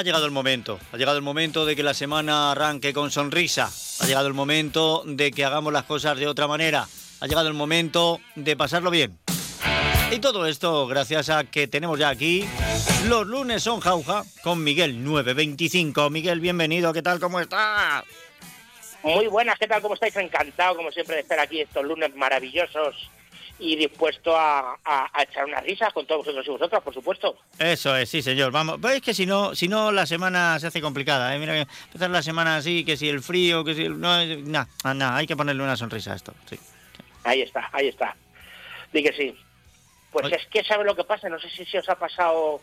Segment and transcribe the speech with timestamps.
[0.00, 3.70] Ha llegado el momento, ha llegado el momento de que la semana arranque con sonrisa,
[4.00, 6.88] ha llegado el momento de que hagamos las cosas de otra manera,
[7.20, 9.18] ha llegado el momento de pasarlo bien.
[10.10, 12.48] Y todo esto gracias a que tenemos ya aquí
[13.08, 16.08] los lunes son jauja con Miguel 925.
[16.08, 17.20] Miguel, bienvenido, ¿qué tal?
[17.20, 18.02] ¿Cómo estás?
[19.02, 19.82] Muy buenas, ¿qué tal?
[19.82, 20.16] ¿Cómo estáis?
[20.16, 23.10] Encantado, como siempre, de estar aquí estos lunes maravillosos
[23.60, 24.76] y dispuesto a,
[25.22, 27.36] echar unas risas con todos vosotros y vosotras, por supuesto.
[27.58, 28.50] Eso es, sí, señor.
[28.50, 31.34] Vamos, pues es que si no, si no la semana se hace complicada.
[31.34, 31.38] ¿eh?
[31.38, 34.00] Mira, empezar la semana así, que si el frío, que si el...
[34.00, 36.58] No, nada, nada, hay que ponerle una sonrisa a esto, sí.
[37.24, 38.16] Ahí está, ahí está.
[38.92, 39.36] Di que sí.
[40.10, 41.28] Pues es que, ¿sabe lo que pasa?
[41.28, 42.60] No sé si, si os ha pasado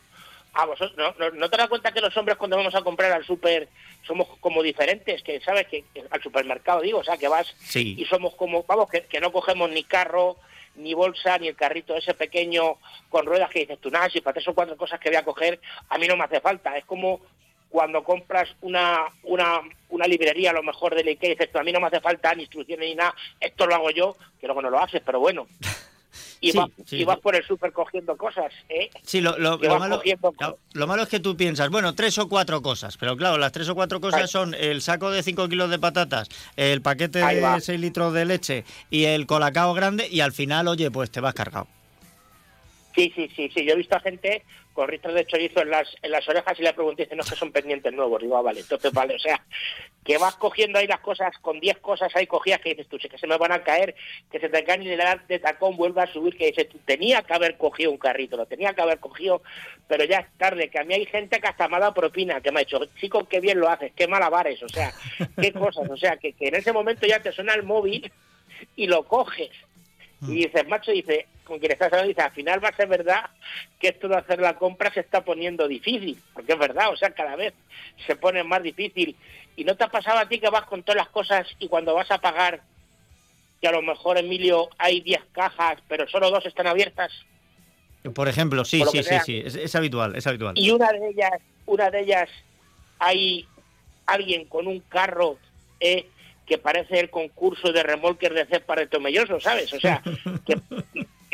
[0.53, 0.97] a vosotros.
[0.97, 3.69] ¿no, no, te das cuenta que los hombres cuando vamos a comprar al súper
[4.05, 5.21] somos como diferentes?
[5.23, 5.67] Que, ¿sabes?
[5.67, 9.69] que Al supermercado, digo, o sea, que vas y somos como, vamos, que, no cogemos
[9.69, 10.37] ni carro,
[10.77, 12.77] ni bolsa, ni el carrito ese pequeño
[13.09, 15.25] con ruedas que dices tú, nada, si para tres o cuatro cosas que voy a
[15.25, 16.77] coger, a mí no me hace falta.
[16.77, 17.21] Es como
[17.69, 21.63] cuando compras una, una, una librería, a lo mejor de Ikea, y dices tú, a
[21.63, 24.61] mí no me hace falta ni instrucciones ni nada, esto lo hago yo, que luego
[24.61, 25.47] no lo haces, pero bueno.
[26.41, 26.51] y,
[27.05, 28.51] vas, por el súper cogiendo cosas.
[28.69, 28.89] ¿eh?
[29.03, 30.01] Sí, lo, malo,
[30.73, 33.69] lo, malo, es que tú piensas, bueno, tres o cuatro cosas, pero claro, las tres
[33.69, 37.79] o cuatro cosas son el saco de cinco kilos de patatas, el paquete de seis
[37.79, 41.67] litros de leche y el colacao grande y al final, oye, pues te vas cargado.
[42.97, 43.63] Sí, sí, sí, sí.
[43.63, 46.73] Yo he visto a gente con de chorizo en las, en las orejas y le
[46.73, 48.19] pregunté, no, es que son pendientes nuevos.
[48.19, 49.13] Digo, ah, vale, entonces vale.
[49.13, 49.39] O sea,
[50.03, 53.07] que vas cogiendo ahí las cosas, con 10 cosas ahí cogidas que dices tú, sé
[53.07, 53.93] que se me van a caer,
[54.31, 56.79] que se te caen y le das de tacón vuelve a subir, que dices tú,
[56.85, 59.43] tenía que haber cogido un carrito, lo tenía que haber cogido,
[59.87, 62.41] pero ya es tarde, que a mí hay gente que hasta me ha dado propina,
[62.41, 64.91] que me ha dicho, chico, qué bien lo haces, qué malabares, o sea,
[65.39, 68.11] qué cosas, o sea, que, que en ese momento ya te suena el móvil
[68.75, 69.51] y lo coges.
[70.21, 73.29] Y dices, macho, dice, con quien estás hablando, dice, al final va a ser verdad
[73.79, 77.11] que esto de hacer la compra se está poniendo difícil, porque es verdad, o sea,
[77.11, 77.53] cada vez
[78.05, 79.15] se pone más difícil.
[79.55, 81.93] ¿Y no te ha pasado a ti que vas con todas las cosas y cuando
[81.93, 82.61] vas a pagar,
[83.61, 87.11] que a lo mejor, Emilio, hay 10 cajas, pero solo dos están abiertas?
[88.13, 90.57] Por ejemplo, sí, sí, sí, sí, es, habitual, es habitual.
[90.57, 92.29] Y una de ellas, una de ellas,
[92.99, 93.47] hay
[94.05, 95.37] alguien con un carro
[95.79, 96.07] eh,
[96.47, 99.71] que parece el concurso de remolques de cepa de Tomelloso, ¿sabes?
[99.73, 100.01] O sea,
[100.45, 100.57] que,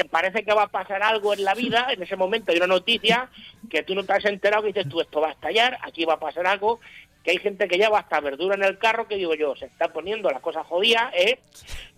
[0.10, 3.30] parece que va a pasar algo en la vida, en ese momento hay una noticia
[3.70, 6.16] que tú no te has enterado, que dices tú, esto va a estallar, aquí va
[6.16, 6.80] a pasar algo,
[7.24, 9.94] que hay gente que lleva hasta verdura en el carro, que digo yo, se está
[9.94, 11.40] poniendo la cosa jodida, ¿eh?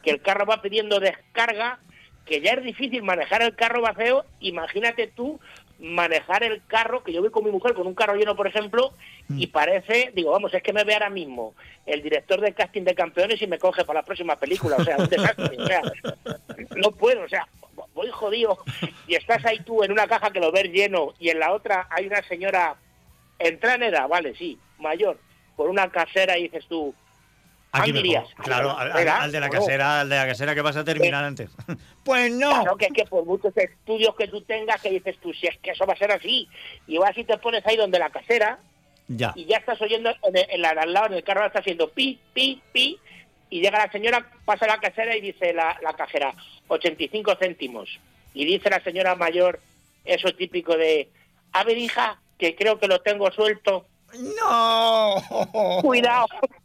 [0.03, 1.79] que el carro va pidiendo descarga,
[2.25, 5.39] que ya es difícil manejar el carro vacío, imagínate tú
[5.79, 8.93] manejar el carro, que yo voy con mi mujer con un carro lleno, por ejemplo,
[9.29, 9.51] y mm.
[9.51, 11.53] parece, digo, vamos, es que me ve ahora mismo
[11.85, 14.97] el director de casting de campeones y me coge para la próxima película, o sea,
[14.97, 15.81] un desastre, o sea,
[16.77, 17.47] no puedo, o sea,
[17.93, 18.57] voy jodido,
[19.07, 21.87] y estás ahí tú en una caja que lo ves lleno, y en la otra
[21.89, 22.75] hay una señora,
[23.39, 25.19] entra en edad, vale, sí, mayor,
[25.55, 26.93] con una casera y dices tú,
[27.81, 31.23] Aquí dirías, claro, al, de la casera, al de la casera que vas a terminar
[31.23, 31.49] antes.
[32.03, 32.49] pues no.
[32.49, 35.57] Claro que es que por muchos estudios que tú tengas que dices tú, si es
[35.57, 36.47] que eso va a ser así,
[36.87, 38.59] y vas y te pones ahí donde la casera,
[39.07, 39.33] ya.
[39.35, 42.61] y ya estás oyendo en, la al lado, en el carro está haciendo pi, pi,
[42.71, 42.97] pi,
[43.49, 46.33] y llega la señora, pasa la casera y dice la, la cajera,
[46.67, 47.99] 85 céntimos.
[48.33, 49.59] Y dice la señora mayor,
[50.03, 51.09] eso típico de,
[51.51, 53.85] a ver hija, que creo que lo tengo suelto.
[54.13, 55.81] No.
[55.81, 56.27] Cuidado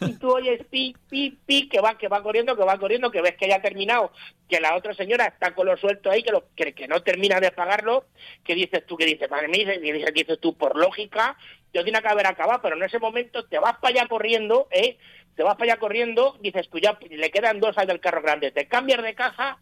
[0.00, 3.20] y tú oyes pi, pi, pi, que va, que va corriendo, que va corriendo, que
[3.20, 4.12] ves que ya ha terminado,
[4.48, 7.40] que la otra señora está con lo suelto ahí, que, lo, que, que no termina
[7.40, 8.06] de pagarlo,
[8.44, 11.36] que dices tú, que dices, para mí, que dices, dices tú, por lógica,
[11.72, 14.98] yo tiene que haber acabado, pero en ese momento te vas para allá corriendo, ¿eh?
[15.36, 18.50] Te vas para allá corriendo, dices tú, ya le quedan dos al del carro grande,
[18.50, 19.58] te cambias de caja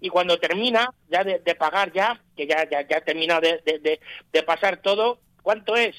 [0.00, 4.00] Y cuando termina ya de, pagar ya, que ya, ya, ya ha terminado de, de,
[4.32, 5.94] de, pasar todo, ¿cuánto es?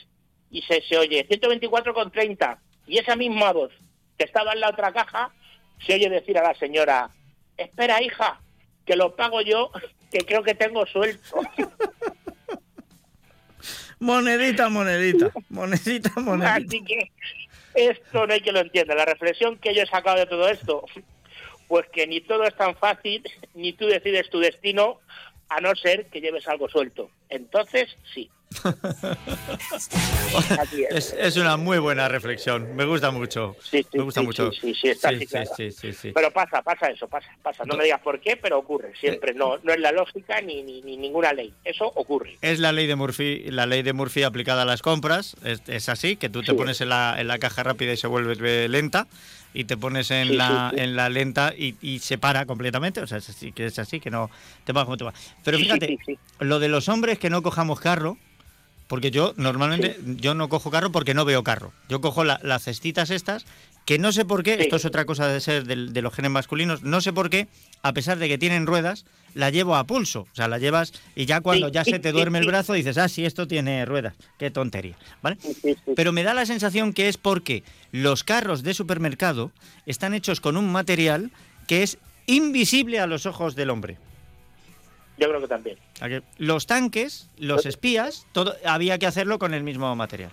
[0.49, 3.71] Y se, se oye, 124,30 y esa misma voz
[4.17, 5.31] que estaba en la otra caja
[5.85, 7.09] se oye decir a la señora,
[7.57, 8.39] espera hija,
[8.85, 9.71] que lo pago yo,
[10.12, 11.41] que creo que tengo suelto.
[14.00, 16.56] monedita, monedita, monedita, monedita.
[16.56, 17.12] Así que
[17.74, 18.95] esto no hay que lo entienda.
[18.95, 20.85] La reflexión que yo he sacado de todo esto,
[21.68, 25.00] pues que ni todo es tan fácil, ni tú decides tu destino,
[25.50, 27.09] a no ser que lleves algo suelto.
[27.30, 28.30] Entonces, sí.
[30.89, 31.38] Es.
[31.38, 33.55] una muy buena reflexión, me gusta mucho.
[33.61, 34.51] Sí, me gusta mucho.
[34.51, 35.11] Sí, sí, está
[36.13, 37.63] Pero pasa, pasa eso, pasa, pasa.
[37.65, 39.33] No me digas por qué, pero ocurre siempre.
[39.33, 41.53] No, no es la lógica ni, ni, ninguna ley.
[41.63, 42.38] Eso ocurre.
[42.41, 45.35] Es la ley de Murphy, la ley de Murphy aplicada a las compras.
[45.44, 48.67] Es, así, que tú te pones en la, en la caja rápida y se vuelve
[48.69, 49.07] lenta
[49.53, 53.01] y te pones en, la, en la lenta y, y, se para completamente.
[53.01, 54.29] O sea, es así, que es así, que no
[54.63, 55.13] te va como te va.
[55.44, 55.97] Pero fíjate,
[56.39, 58.17] lo de los hombres que no cojamos carro,
[58.94, 61.74] Porque yo normalmente yo no cojo carro porque no veo carro.
[61.90, 63.44] Yo cojo las cestitas estas
[63.86, 66.84] que no sé por qué, esto es otra cosa de ser de, los genes masculinos,
[66.84, 67.48] no sé por qué,
[67.81, 70.28] a pesar de que tienen ruedas, la llevo a pulso.
[70.31, 73.10] O sea, la llevas y ya cuando ya se te duerme el brazo dices, ah,
[73.10, 74.13] sí, esto tiene ruedas.
[74.38, 75.38] Qué tontería, ¿vale?
[75.95, 79.50] Pero me da la sensación que es porque los carros de supermercado
[79.88, 81.31] están hechos con un material
[81.66, 81.98] que es
[82.28, 83.98] invisible a los ojos del hombre.
[85.23, 85.77] Yo creo que también.
[86.37, 90.31] Los tanques, los espías, todo había que hacerlo con el mismo material.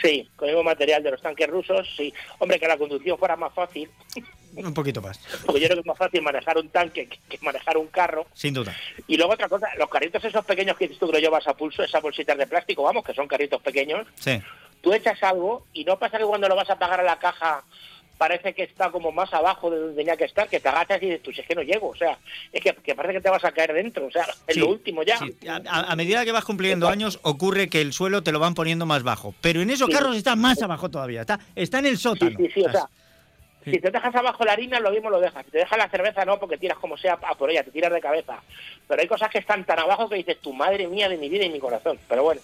[0.00, 2.14] Sí, con el mismo material de los tanques rusos, sí.
[2.38, 3.90] Hombre, que la conducción fuera más fácil.
[4.54, 5.18] Un poquito más.
[5.44, 8.26] Porque yo creo que es más fácil manejar un tanque que manejar un carro.
[8.32, 8.76] Sin duda.
[9.08, 11.82] Y luego otra cosa, los carritos esos pequeños que tú que lo llevas a pulso,
[11.82, 14.06] esas bolsitas de plástico, vamos, que son carritos pequeños.
[14.14, 14.40] Sí.
[14.82, 17.64] Tú echas algo y no pasa que cuando lo vas a pagar a la caja
[18.22, 21.06] parece que está como más abajo de donde tenía que estar, que te agachas y
[21.06, 22.16] dices, tú, si es que no llego, o sea,
[22.52, 25.18] es que, parece que te vas a caer dentro, o sea, es lo último ya.
[25.68, 29.02] A, medida que vas cumpliendo años, ocurre que el suelo te lo van poniendo más
[29.02, 32.38] bajo, pero en esos carros está más abajo todavía, está, está en el sótano.
[32.38, 32.88] Sí, sí, o sea,
[33.64, 35.44] si te dejas abajo la harina, lo mismo lo dejas.
[35.44, 37.92] Si te dejas la cerveza, no, porque tiras como sea a por ella, te tiras
[37.92, 38.40] de cabeza.
[38.86, 41.44] Pero hay cosas que están tan abajo que dices, tu madre mía de mi vida
[41.44, 41.98] y mi corazón.
[42.08, 42.40] Pero bueno,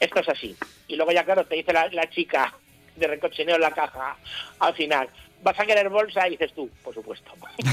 [0.00, 0.56] esto es así.
[0.88, 2.52] Y luego ya, claro, te dice la, la chica
[2.96, 4.16] de recochineo en la caja
[4.58, 5.08] al final,
[5.42, 7.30] vas a querer bolsa y dices tú, por supuesto.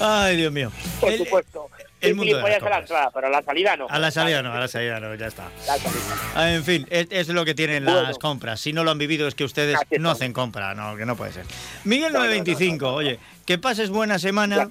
[0.00, 0.72] Ay, Dios mío.
[1.00, 1.70] Por supuesto.
[2.00, 3.86] El mundo de la entrada, pero a la salida no.
[3.88, 5.48] A la salida no, a la salida no, ya está.
[6.36, 8.60] En fin, es, lo que tienen las compras.
[8.60, 11.32] Si no lo han vivido es que ustedes no hacen compra, no, que no puede
[11.32, 11.46] ser.
[11.84, 14.68] Miguel 925, oye, que pases buena semana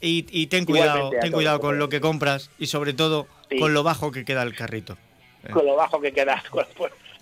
[0.00, 3.26] y, ten cuidado, ten cuidado con lo que compras y sobre todo
[3.58, 4.96] con lo bajo que queda el carrito.
[5.52, 6.42] Con lo bajo que queda.
[6.50, 6.66] Pues,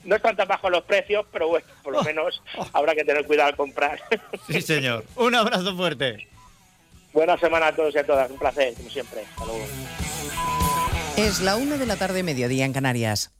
[0.08, 2.04] no están tan bajos los precios, pero bueno, por lo oh.
[2.04, 4.00] menos habrá que tener cuidado al comprar.
[4.48, 5.04] Sí, señor.
[5.16, 6.26] Un abrazo fuerte.
[7.12, 8.30] Buena semana a todos y a todas.
[8.30, 9.20] Un placer, como siempre.
[9.20, 9.66] Hasta luego.
[11.18, 13.37] Es la una de la tarde, mediodía en Canarias.